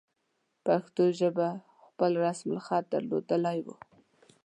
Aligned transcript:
پښتو 0.65 1.03
ژبې 1.19 1.49
خپل 1.85 2.11
رسم 2.25 2.47
الخط 2.55 2.83
درلودلی 2.93 3.57
وو. 3.65 3.75